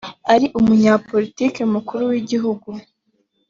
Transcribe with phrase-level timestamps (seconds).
[0.33, 2.69] ari umunyapolitiki mukuru w igihugu